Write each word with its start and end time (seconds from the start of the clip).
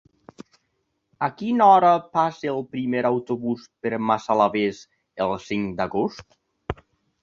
A 1.27 1.29
quina 1.41 1.67
hora 1.73 1.91
passa 2.19 2.49
el 2.55 2.65
primer 2.73 3.05
autobús 3.13 3.69
per 3.87 4.03
Massalavés 4.09 4.85
el 5.31 5.39
cinc 5.49 5.75
d'agost? 5.81 6.85